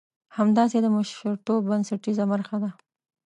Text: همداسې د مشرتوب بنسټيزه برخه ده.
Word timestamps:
همداسې 0.37 0.77
د 0.81 0.85
مشرتوب 0.95 1.59
بنسټيزه 1.69 2.25
برخه 2.31 2.57
ده. 2.63 2.69